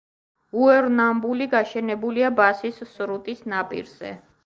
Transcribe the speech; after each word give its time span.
უორნამბული 0.61 1.47
გაშენებულია 1.53 2.35
ბასის 2.43 2.83
სრუტის 2.97 3.49
ნაპირებზე. 3.55 4.17